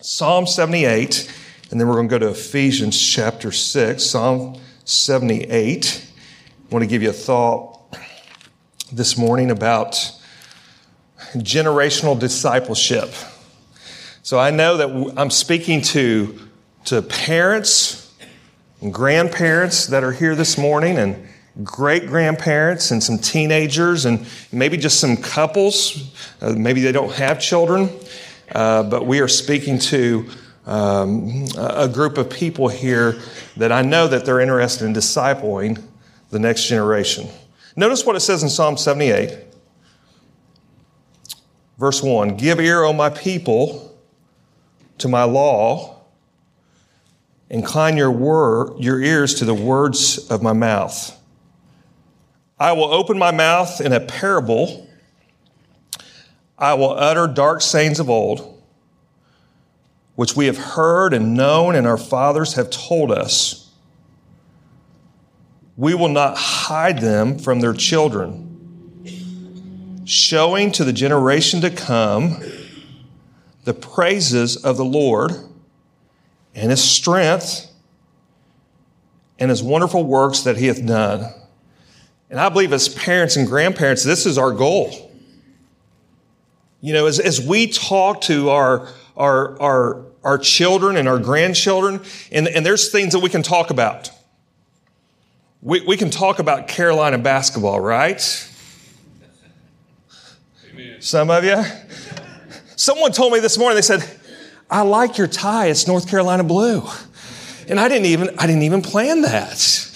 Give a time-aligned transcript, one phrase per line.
[0.00, 1.28] Psalm 78,
[1.72, 4.00] and then we're going to go to Ephesians chapter 6.
[4.00, 6.06] Psalm 78.
[6.06, 7.96] I want to give you a thought
[8.92, 9.94] this morning about
[11.34, 13.12] generational discipleship.
[14.22, 16.48] So I know that I'm speaking to,
[16.84, 18.14] to parents
[18.80, 21.26] and grandparents that are here this morning and
[21.64, 26.14] great grandparents and some teenagers and maybe just some couples.
[26.40, 27.90] Uh, maybe they don't have children,
[28.52, 30.28] uh, but we are speaking to
[30.66, 33.18] um, a group of people here
[33.56, 35.82] that I know that they're interested in discipling
[36.30, 37.28] the next generation.
[37.74, 39.38] Notice what it says in Psalm 78,
[41.78, 43.96] verse 1 Give ear, O my people,
[44.98, 45.96] to my law.
[47.50, 51.18] Incline your, your ears to the words of my mouth.
[52.60, 54.87] I will open my mouth in a parable.
[56.58, 58.62] I will utter dark sayings of old,
[60.16, 63.70] which we have heard and known, and our fathers have told us
[65.76, 72.42] we will not hide them from their children, showing to the generation to come
[73.62, 75.32] the praises of the Lord
[76.54, 77.70] and his strength
[79.38, 81.32] and his wonderful works that he hath done.
[82.28, 85.07] And I believe as parents and grandparents, this is our goal.
[86.80, 92.00] You know, as, as we talk to our, our, our, our children and our grandchildren,
[92.30, 94.10] and, and there's things that we can talk about.
[95.60, 98.48] We, we can talk about Carolina basketball, right?
[100.72, 101.02] Amen.
[101.02, 101.64] Some of you?
[102.76, 104.08] Someone told me this morning, they said,
[104.70, 106.84] I like your tie, it's North Carolina blue.
[107.68, 109.87] And I didn't even, I didn't even plan that.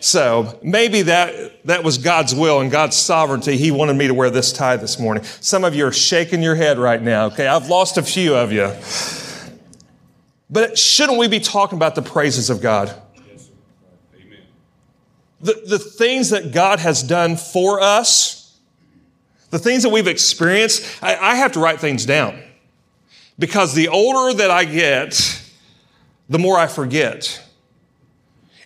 [0.00, 3.56] So maybe that, that was God's will and God's sovereignty.
[3.56, 5.24] He wanted me to wear this tie this morning.
[5.40, 7.46] Some of you are shaking your head right now, okay?
[7.46, 8.72] I've lost a few of you.
[10.48, 12.94] But shouldn't we be talking about the praises of God?
[14.14, 14.38] Amen.
[15.40, 18.56] The, the things that God has done for us,
[19.50, 22.42] the things that we've experienced, I, I have to write things down.
[23.38, 25.42] Because the older that I get,
[26.28, 27.42] the more I forget.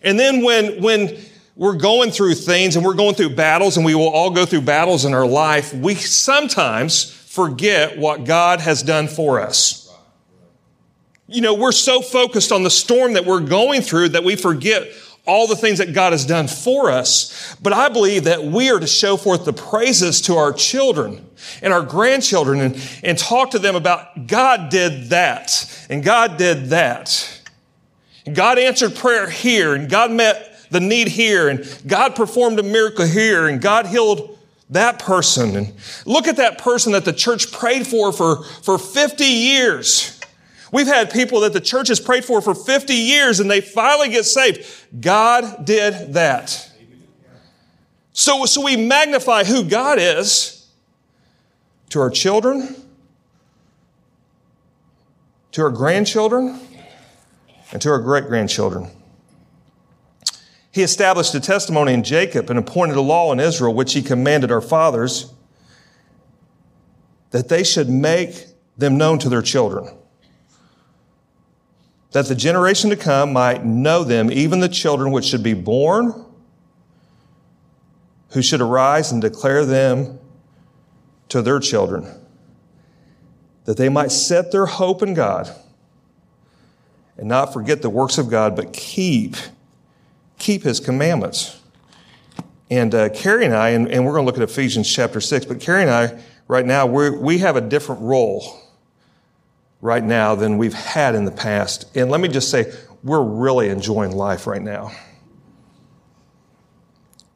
[0.02, 1.18] And then when, when
[1.56, 4.62] we're going through things and we're going through battles and we will all go through
[4.62, 9.92] battles in our life, we sometimes forget what God has done for us.
[11.26, 14.88] You know, we're so focused on the storm that we're going through that we forget
[15.26, 17.56] all the things that God has done for us.
[17.62, 21.24] But I believe that we are to show forth the praises to our children
[21.62, 26.70] and our grandchildren and, and talk to them about God did that and God did
[26.70, 27.39] that.
[28.32, 33.06] God answered prayer here and God met the need here and God performed a miracle
[33.06, 34.38] here and God healed
[34.70, 35.56] that person.
[35.56, 35.72] And
[36.06, 40.20] look at that person that the church prayed for for, for 50 years.
[40.72, 44.08] We've had people that the church has prayed for for 50 years and they finally
[44.08, 44.64] get saved.
[45.00, 46.68] God did that.
[48.12, 50.68] So, so we magnify who God is
[51.90, 52.76] to our children,
[55.52, 56.60] to our grandchildren,
[57.72, 58.90] and to our great grandchildren.
[60.72, 64.52] He established a testimony in Jacob and appointed a law in Israel, which he commanded
[64.52, 65.32] our fathers
[67.30, 69.88] that they should make them known to their children.
[72.12, 76.24] That the generation to come might know them, even the children which should be born,
[78.30, 80.18] who should arise and declare them
[81.28, 82.06] to their children,
[83.64, 85.54] that they might set their hope in God
[87.20, 89.36] and not forget the works of God, but keep,
[90.38, 91.60] keep his commandments.
[92.70, 95.44] And uh, Carrie and I, and, and we're going to look at Ephesians chapter 6,
[95.44, 98.58] but Carrie and I, right now, we we have a different role
[99.82, 101.94] right now than we've had in the past.
[101.94, 102.72] And let me just say,
[103.02, 104.90] we're really enjoying life right now.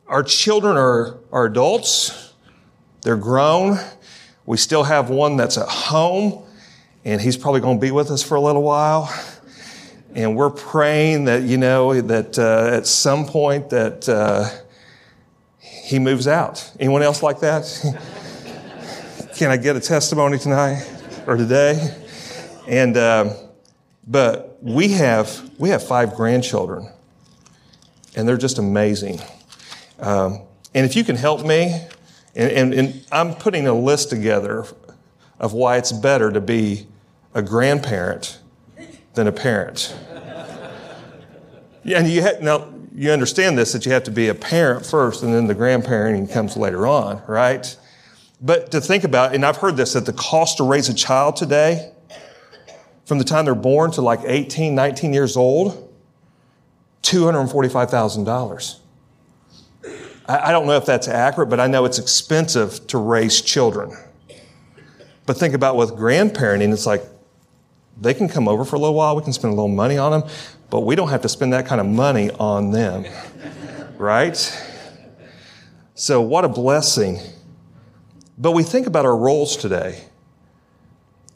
[0.07, 2.33] Our children are, are adults,
[3.03, 3.79] they're grown.
[4.47, 6.43] We still have one that's at home,
[7.05, 9.13] and he's probably going to be with us for a little while.
[10.15, 14.49] And we're praying that, you know, that uh, at some point that uh,
[15.59, 16.71] he moves out.
[16.79, 17.65] Anyone else like that?
[19.37, 20.89] Can I get a testimony tonight
[21.27, 21.97] or today?
[22.69, 23.35] And, uh,
[24.07, 26.89] but we have, we have five grandchildren,
[28.15, 29.19] and they're just amazing.
[29.99, 30.43] Um,
[30.75, 31.87] and if you can help me,
[32.37, 34.65] and, and, and I'm putting a list together
[35.41, 36.87] of why it's better to be
[37.35, 38.39] a grandparent
[39.15, 39.97] than a parent.
[41.85, 45.23] and you ha- now you understand this that you have to be a parent first,
[45.23, 47.77] and then the grandparenting comes later on, right?
[48.41, 51.37] But to think about, and I've heard this that the cost to raise a child
[51.37, 51.93] today
[53.05, 55.93] from the time they're born to like 18, 19 years old,
[57.03, 58.77] $245,000.
[60.27, 63.95] I don't know if that's accurate, but I know it's expensive to raise children.
[65.27, 67.03] But think about with grandparenting, it's like
[68.01, 70.13] they can come over for a little while, we can spend a little money on
[70.13, 70.31] them,
[70.71, 73.05] but we don't have to spend that kind of money on them,
[73.99, 74.37] right?
[75.95, 77.21] So, what a blessing.
[78.37, 80.05] But we think about our roles today.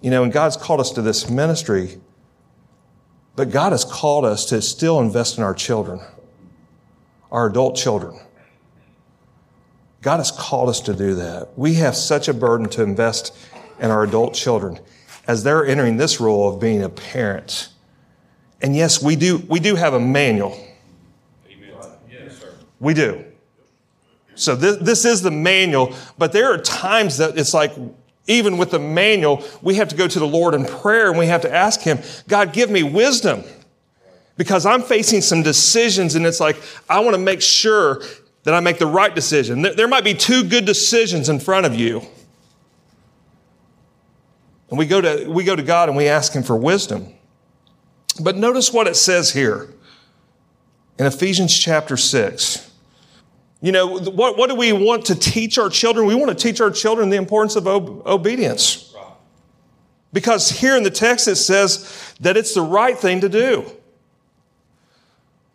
[0.00, 2.00] You know, and God's called us to this ministry,
[3.36, 6.00] but God has called us to still invest in our children,
[7.30, 8.18] our adult children.
[10.02, 11.50] God has called us to do that.
[11.56, 13.36] We have such a burden to invest
[13.80, 14.78] in our adult children
[15.28, 17.68] as they're entering this role of being a parent.
[18.62, 20.58] And yes, we do, we do have a manual.
[21.48, 21.70] Amen.
[22.10, 22.54] Yes, sir.
[22.80, 23.24] We do.
[24.34, 27.72] So this, this is the manual, but there are times that it's like,
[28.26, 31.26] even with the manual, we have to go to the Lord in prayer and we
[31.26, 33.44] have to ask Him, God, give me wisdom.
[34.36, 36.56] Because I'm facing some decisions and it's like,
[36.88, 38.02] I want to make sure
[38.44, 39.62] that I make the right decision.
[39.62, 42.02] There might be two good decisions in front of you.
[44.70, 47.14] And we go to, we go to God and we ask Him for wisdom.
[48.20, 49.72] But notice what it says here
[50.98, 52.70] in Ephesians chapter 6.
[53.60, 56.06] You know, what, what do we want to teach our children?
[56.06, 58.94] We want to teach our children the importance of ob- obedience.
[60.12, 63.70] Because here in the text it says that it's the right thing to do.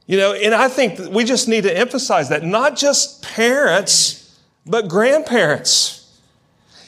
[0.06, 4.88] You know, and I think we just need to emphasize that not just parents, but
[4.88, 6.20] grandparents.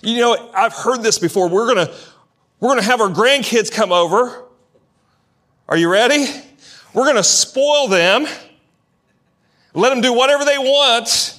[0.01, 1.47] You know, I've heard this before.
[1.47, 1.95] We're going to
[2.59, 4.43] we're going to have our grandkids come over.
[5.67, 6.25] Are you ready?
[6.93, 8.25] We're going to spoil them,
[9.73, 11.37] let them do whatever they want,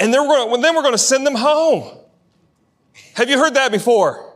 [0.00, 1.98] and then we're going to, then we're going to send them home.
[3.14, 4.34] Have you heard that before?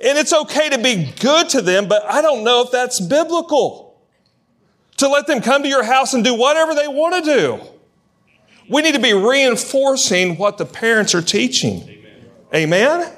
[0.00, 4.00] And it's okay to be good to them, but I don't know if that's biblical
[4.98, 7.60] to let them come to your house and do whatever they want to do.
[8.68, 11.82] We need to be reinforcing what the parents are teaching.
[12.54, 13.00] Amen?
[13.00, 13.00] Amen?
[13.00, 13.12] Amen.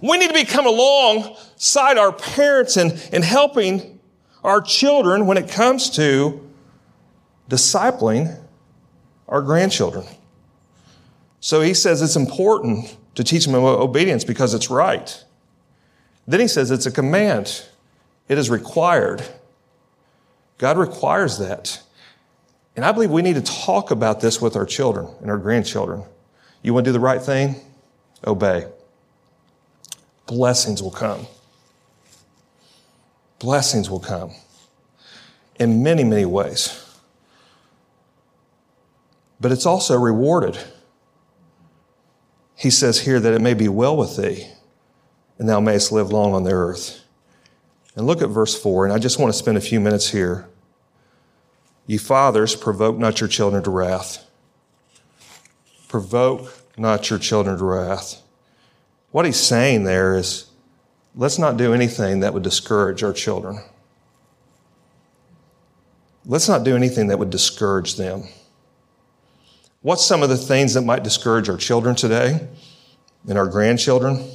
[0.00, 4.00] We need to be coming alongside our parents and, and helping
[4.42, 6.48] our children when it comes to
[7.48, 8.38] discipling
[9.28, 10.06] our grandchildren.
[11.40, 15.24] So he says it's important to teach them obedience because it's right.
[16.26, 17.64] Then he says it's a command.
[18.28, 19.22] It is required.
[20.58, 21.82] God requires that.
[22.76, 26.04] And I believe we need to talk about this with our children and our grandchildren.
[26.62, 27.56] You want to do the right thing?
[28.26, 28.66] Obey.
[30.30, 31.26] Blessings will come.
[33.40, 34.30] Blessings will come
[35.58, 36.86] in many, many ways.
[39.40, 40.56] But it's also rewarded.
[42.54, 44.46] He says here that it may be well with thee,
[45.36, 47.02] and thou mayest live long on the earth.
[47.96, 50.46] And look at verse 4, and I just want to spend a few minutes here.
[51.88, 54.24] Ye fathers, provoke not your children to wrath.
[55.88, 58.22] Provoke not your children to wrath.
[59.10, 60.46] What he's saying there is
[61.14, 63.60] let's not do anything that would discourage our children.
[66.24, 68.24] Let's not do anything that would discourage them.
[69.82, 72.46] What's some of the things that might discourage our children today
[73.26, 74.30] and our grandchildren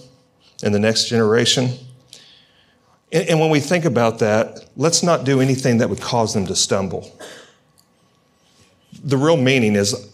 [0.63, 1.69] and the next generation?
[3.11, 6.47] And, and when we think about that, let's not do anything that would cause them
[6.47, 7.11] to stumble
[9.05, 10.09] the real meaning is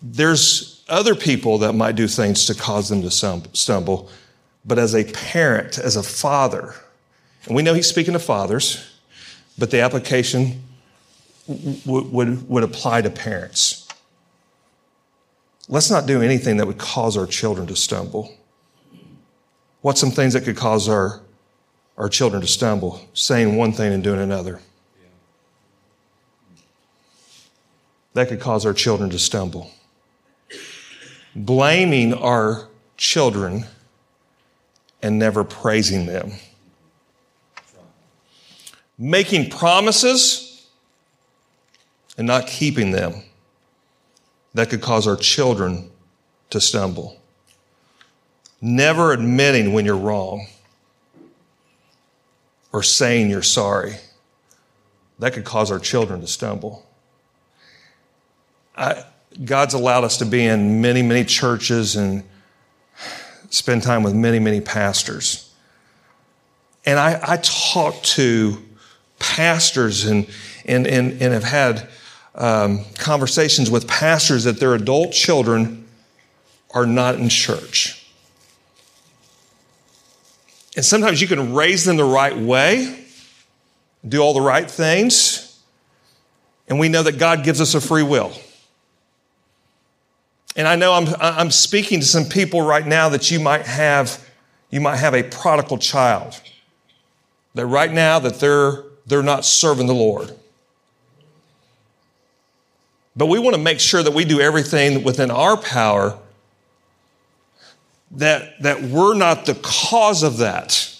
[0.00, 4.10] there's other people that might do things to cause them to stumble,
[4.64, 6.74] but as a parent, as a father,
[7.46, 8.98] and we know he's speaking to fathers,
[9.58, 10.62] but the application
[11.46, 13.86] would, would, would apply to parents.
[15.68, 18.34] Let's not do anything that would cause our children to stumble.
[19.80, 21.20] What's some things that could cause our,
[21.96, 23.06] our children to stumble?
[23.14, 24.60] Saying one thing and doing another.
[28.14, 29.70] that could cause our children to stumble.
[31.34, 33.64] Blaming our children
[35.02, 36.32] and never praising them.
[38.96, 40.66] Making promises
[42.16, 43.22] and not keeping them.
[44.54, 45.90] That could cause our children
[46.50, 47.20] to stumble.
[48.60, 50.46] Never admitting when you're wrong
[52.72, 53.96] or saying you're sorry.
[55.18, 56.86] That could cause our children to stumble.
[58.76, 59.04] I,
[59.42, 62.22] God's allowed us to be in many, many churches and
[63.50, 65.52] spend time with many, many pastors.
[66.84, 68.62] And I, I talk to
[69.18, 70.28] pastors and,
[70.66, 71.88] and, and, and have had
[72.34, 75.86] um, conversations with pastors that their adult children
[76.72, 78.06] are not in church.
[80.76, 83.04] And sometimes you can raise them the right way,
[84.06, 85.62] do all the right things,
[86.68, 88.32] and we know that God gives us a free will.
[90.56, 94.24] And I know I'm, I'm speaking to some people right now that you might have,
[94.70, 96.40] you might have a prodigal child.
[97.54, 100.32] That right now that they're, they're not serving the Lord.
[103.16, 106.18] But we want to make sure that we do everything within our power
[108.12, 110.90] that, that we're not the cause of that.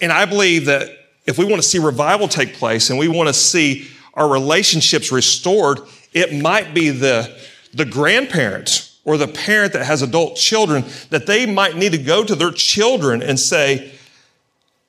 [0.00, 0.88] And I believe that
[1.26, 5.10] if we want to see revival take place and we want to see our relationships
[5.10, 5.80] restored,
[6.14, 7.36] it might be the,
[7.74, 12.24] the grandparent or the parent that has adult children that they might need to go
[12.24, 13.92] to their children and say,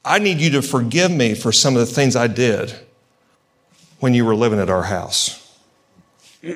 [0.06, 2.74] I need you to forgive me for some of the things I did
[4.00, 5.42] when you were living at our house.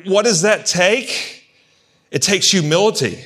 [0.05, 1.47] What does that take?
[2.11, 3.23] It takes humility.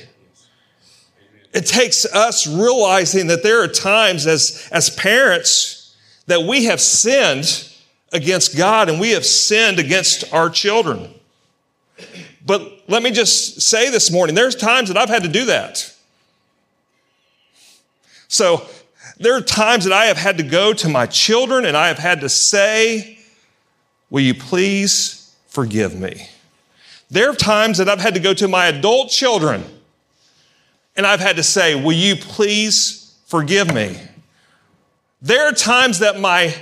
[1.52, 5.94] It takes us realizing that there are times as, as parents
[6.26, 7.70] that we have sinned
[8.12, 11.14] against God and we have sinned against our children.
[12.44, 15.92] But let me just say this morning, there's times that I've had to do that.
[18.28, 18.66] So
[19.18, 21.98] there are times that I have had to go to my children and I have
[21.98, 23.18] had to say,
[24.10, 26.28] Will you please forgive me?
[27.10, 29.64] There are times that I've had to go to my adult children
[30.96, 33.98] and I've had to say, Will you please forgive me?
[35.22, 36.54] There are times that my,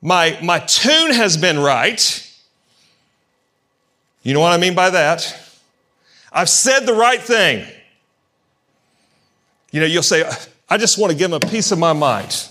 [0.00, 2.31] my, my tune has been right.
[4.22, 5.38] You know what I mean by that?
[6.32, 7.66] I've said the right thing.
[9.70, 10.24] You know, you'll say,
[10.68, 12.48] I just want to give them a piece of my mind.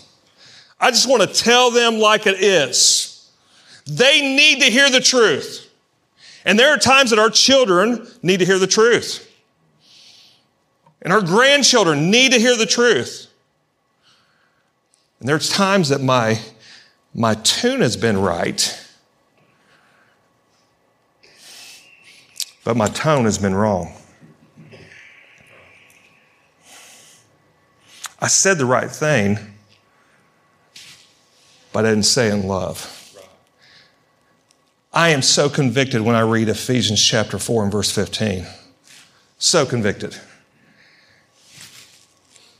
[0.79, 3.29] I just want to tell them like it is.
[3.85, 5.69] They need to hear the truth.
[6.43, 9.27] And there are times that our children need to hear the truth.
[11.01, 13.27] And our grandchildren need to hear the truth.
[15.19, 16.39] And there's times that my,
[17.13, 18.79] my tune has been right,
[22.63, 23.93] but my tone has been wrong.
[28.19, 29.39] I said the right thing,
[31.73, 32.97] but I didn't say in love.
[34.93, 38.45] I am so convicted when I read Ephesians chapter 4 and verse 15.
[39.37, 40.17] So convicted.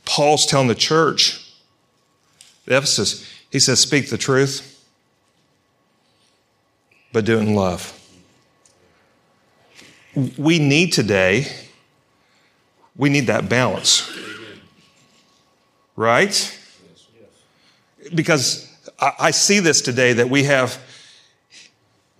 [0.04, 1.38] Paul's telling the church
[2.66, 4.84] Ephesus, he says, speak the truth,
[7.12, 7.98] but do it in love.
[10.14, 11.46] We need today,
[12.96, 14.10] we need that balance.
[15.96, 16.58] Right?
[18.14, 18.68] Because
[19.00, 20.78] I see this today that we have,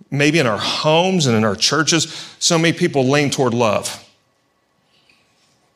[0.09, 3.99] maybe in our homes and in our churches, so many people lean toward love.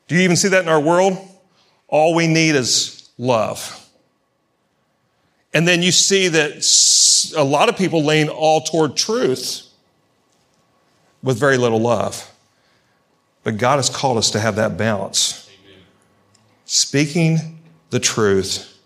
[0.08, 1.18] Do you even see that in our world?
[1.88, 3.88] All we need is love.
[5.54, 9.67] And then you see that a lot of people lean all toward truth
[11.24, 12.32] with very little love.
[13.44, 15.50] But God has called us to have that balance.
[15.50, 15.82] Amen.
[16.66, 17.60] Speaking
[17.90, 18.78] the truth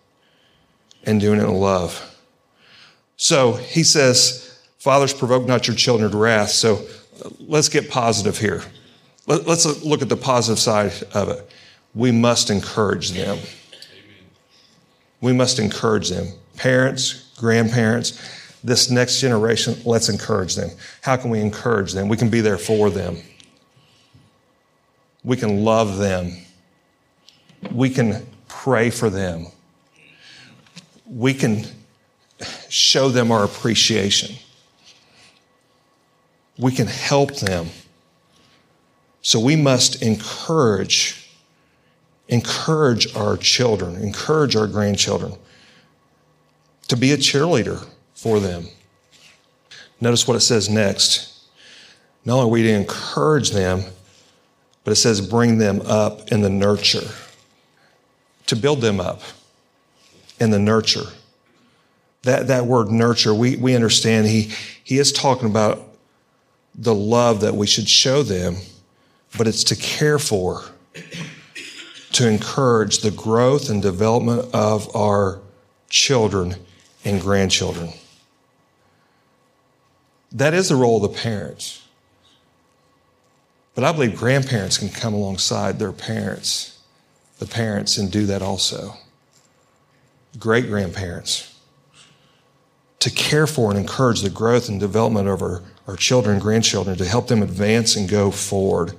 [1.04, 2.16] and doing it in love.
[3.18, 6.50] So he says, Fathers, provoke not your children to wrath.
[6.50, 6.86] So
[7.40, 8.64] let's get positive here.
[9.28, 11.52] Let's look at the positive side of it
[11.94, 13.38] we must encourage them.
[15.20, 16.28] We must encourage them.
[16.58, 18.20] Parents, grandparents,
[18.64, 20.70] this next generation, let's encourage them.
[21.02, 22.08] How can we encourage them?
[22.08, 23.18] We can be there for them.
[25.24, 26.34] We can love them.
[27.72, 29.48] We can pray for them.
[31.06, 31.66] We can
[32.70, 34.36] show them our appreciation.
[36.58, 37.68] We can help them.
[39.22, 41.18] So we must encourage
[42.28, 45.34] encourage our children, encourage our grandchildren
[46.88, 47.86] to be a cheerleader
[48.22, 48.68] for them.
[50.00, 51.44] Notice what it says next.
[52.24, 53.84] Not only are we to encourage them,
[54.84, 57.10] but it says bring them up in the nurture,
[58.46, 59.22] to build them up
[60.40, 61.06] in the nurture.
[62.22, 64.52] That, that word nurture, we, we understand he,
[64.84, 65.82] he is talking about
[66.76, 68.58] the love that we should show them,
[69.36, 70.66] but it's to care for
[72.12, 75.40] to encourage the growth and development of our
[75.90, 76.56] children
[77.04, 77.90] and grandchildren.
[80.32, 81.86] That is the role of the parents.
[83.76, 86.80] But I believe grandparents can come alongside their parents,
[87.40, 88.96] the parents, and do that also.
[90.38, 91.58] Great grandparents.
[93.00, 96.98] To care for and encourage the growth and development of our, our children and grandchildren,
[96.98, 98.94] to help them advance and go forward,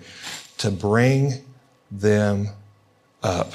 [0.58, 1.44] to bring
[1.90, 2.48] them
[3.22, 3.52] up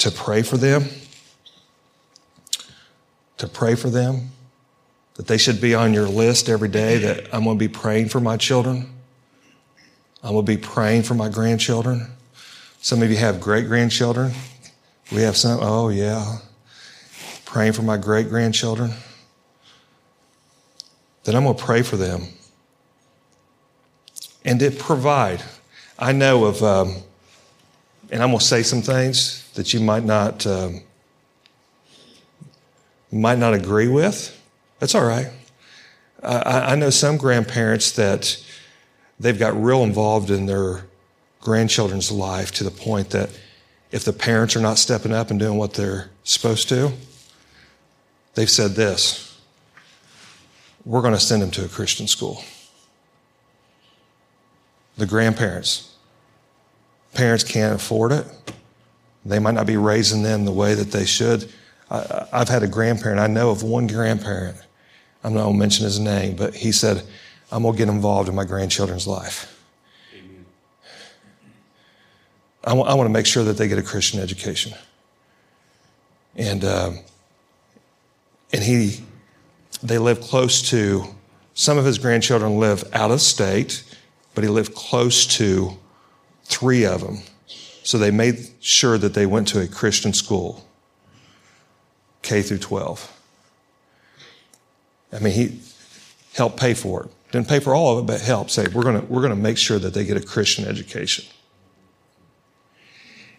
[0.00, 0.86] to pray for them,
[3.36, 4.30] to pray for them,
[5.20, 8.08] that they should be on your list every day, that I'm going to be praying
[8.08, 8.90] for my children.
[10.22, 12.06] I'm going to be praying for my grandchildren.
[12.80, 14.32] Some of you have great grandchildren.
[15.12, 16.38] We have some, oh, yeah,
[17.44, 18.92] praying for my great grandchildren.
[21.24, 22.22] Then I'm going to pray for them
[24.46, 25.42] and to provide.
[25.98, 26.94] I know of, um,
[28.10, 30.80] and I'm going to say some things that you might not um,
[33.12, 34.39] might not agree with.
[34.80, 35.28] That's all right.
[36.22, 38.42] I, I know some grandparents that
[39.20, 40.86] they've got real involved in their
[41.40, 43.30] grandchildren's life to the point that
[43.92, 46.92] if the parents are not stepping up and doing what they're supposed to,
[48.34, 49.26] they've said this
[50.84, 52.42] we're going to send them to a Christian school.
[54.96, 55.94] The grandparents,
[57.12, 58.26] parents can't afford it.
[59.26, 61.52] They might not be raising them the way that they should.
[61.90, 64.56] I, have had a grandparent, I know of one grandparent,
[65.22, 67.02] I'm not going to mention his name, but he said,
[67.52, 69.56] I'm going to get involved in my grandchildren's life.
[72.64, 74.72] I, w- I want to make sure that they get a Christian education.
[76.36, 76.92] And, uh,
[78.52, 79.00] and he,
[79.82, 81.04] they live close to,
[81.54, 83.84] some of his grandchildren live out of state,
[84.34, 85.78] but he lived close to
[86.44, 87.18] three of them.
[87.82, 90.66] So they made sure that they went to a Christian school,
[92.22, 93.19] K through 12.
[95.12, 95.60] I mean, he
[96.34, 97.10] helped pay for it.
[97.32, 99.78] Didn't pay for all of it, but helped say, we're going we're to make sure
[99.78, 101.24] that they get a Christian education.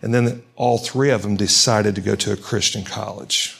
[0.01, 3.57] And then all three of them decided to go to a Christian college.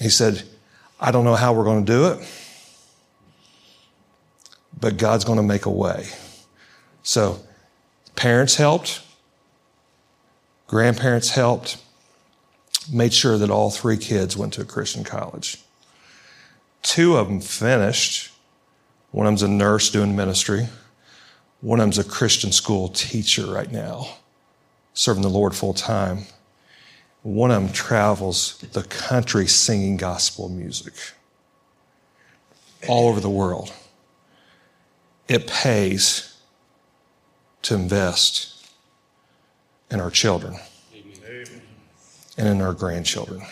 [0.00, 0.44] He said,
[1.00, 2.26] I don't know how we're going to do it,
[4.78, 6.06] but God's going to make a way.
[7.02, 7.40] So,
[8.16, 9.02] parents helped,
[10.66, 11.78] grandparents helped,
[12.92, 15.62] made sure that all three kids went to a Christian college.
[16.82, 18.32] Two of them finished.
[19.10, 20.68] One of them's a nurse doing ministry.
[21.60, 24.08] One of them's a Christian school teacher right now,
[24.94, 26.24] serving the Lord full time.
[27.22, 30.94] One of them travels the country singing gospel music
[32.86, 33.72] all over the world.
[35.26, 36.36] It pays
[37.62, 38.70] to invest
[39.90, 40.56] in our children
[42.36, 43.42] and in our grandchildren.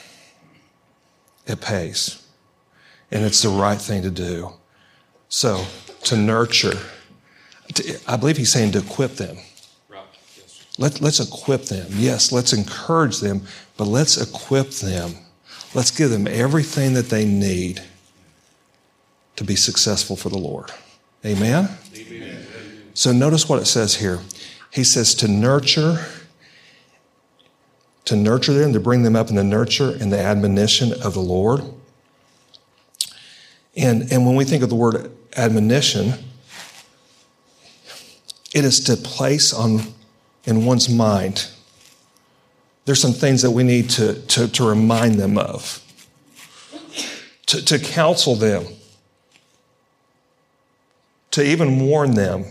[1.46, 2.25] It pays.
[3.10, 4.52] And it's the right thing to do.
[5.28, 5.64] So,
[6.04, 6.78] to nurture,
[7.74, 9.38] to, I believe he's saying to equip them.
[10.78, 11.86] Let, let's equip them.
[11.90, 13.42] Yes, let's encourage them,
[13.76, 15.14] but let's equip them.
[15.74, 17.82] Let's give them everything that they need
[19.36, 20.70] to be successful for the Lord.
[21.24, 21.68] Amen?
[21.94, 22.46] Amen?
[22.94, 24.20] So notice what it says here.
[24.70, 26.06] He says to nurture,
[28.04, 31.20] to nurture them, to bring them up in the nurture and the admonition of the
[31.20, 31.62] Lord.
[33.76, 36.14] And, and when we think of the word admonition,
[38.54, 39.80] it is to place on
[40.44, 41.48] in one's mind.
[42.86, 45.82] There's some things that we need to, to, to remind them of,
[47.46, 48.64] to, to counsel them,
[51.32, 52.44] to even warn them,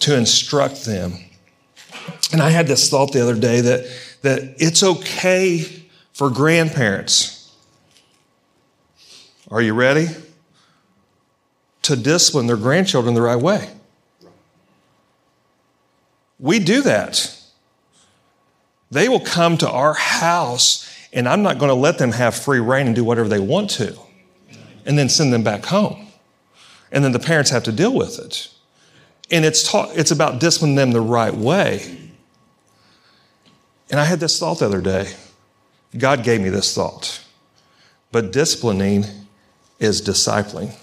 [0.00, 1.14] to instruct them.
[2.32, 3.86] And I had this thought the other day that,
[4.22, 5.60] that it's okay
[6.12, 7.41] for grandparents.
[9.52, 10.08] Are you ready?
[11.82, 13.68] To discipline their grandchildren the right way.
[16.40, 17.38] We do that.
[18.90, 22.60] They will come to our house, and I'm not going to let them have free
[22.60, 23.96] rein and do whatever they want to,
[24.86, 26.08] and then send them back home.
[26.90, 28.48] And then the parents have to deal with it.
[29.30, 31.98] And it's, it's about disciplining them the right way.
[33.90, 35.12] And I had this thought the other day.
[35.96, 37.22] God gave me this thought.
[38.10, 39.04] But disciplining
[39.82, 40.74] is discipling.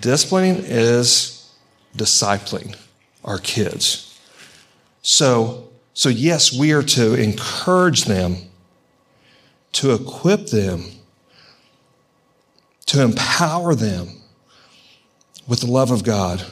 [0.00, 1.52] Disciplining is
[1.96, 2.76] discipling
[3.24, 4.20] our kids.
[5.02, 8.36] So, so yes, we are to encourage them,
[9.72, 10.84] to equip them,
[12.86, 14.08] to empower them
[15.48, 16.44] with the love of God.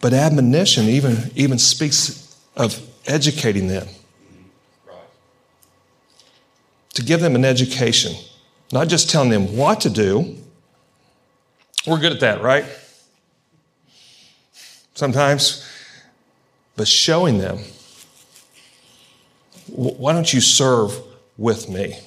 [0.00, 3.88] But admonition even, even speaks of educating them.
[6.94, 8.14] To give them an education,
[8.72, 10.36] not just telling them what to do.
[11.86, 12.64] We're good at that, right?
[14.94, 15.64] Sometimes
[16.78, 17.58] but showing them,
[19.66, 20.96] why don't you serve
[21.36, 21.98] with me?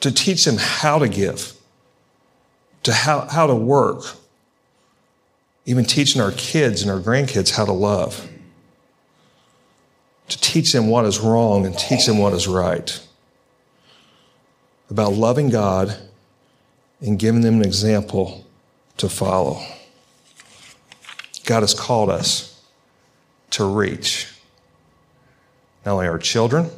[0.00, 1.54] To teach them how to give,
[2.84, 4.04] to how, how to work,
[5.66, 8.28] even teaching our kids and our grandkids how to love,
[10.28, 13.04] to teach them what is wrong and teach them what is right,
[14.90, 15.96] about loving God
[17.00, 18.44] and giving them an example
[18.96, 19.62] to follow.
[21.46, 22.62] God has called us
[23.50, 24.28] to reach
[25.84, 26.70] not only our children,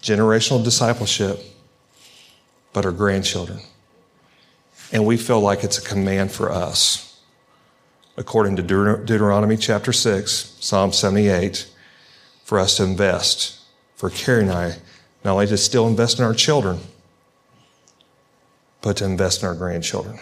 [0.00, 1.40] generational discipleship,
[2.72, 3.60] but our grandchildren.
[4.92, 7.20] And we feel like it's a command for us.
[8.16, 11.68] According to Deut- Deuteronomy chapter 6, Psalm 78,
[12.44, 13.58] for us to invest,
[13.96, 14.76] for Carrie and I,
[15.24, 16.78] not only to still invest in our children,
[18.82, 20.18] but to invest in our grandchildren.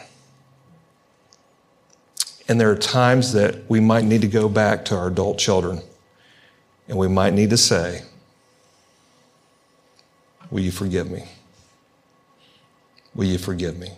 [2.48, 5.82] And there are times that we might need to go back to our adult children
[6.88, 8.02] and we might need to say,
[10.50, 11.24] Will you forgive me?
[13.14, 13.92] Will you forgive me?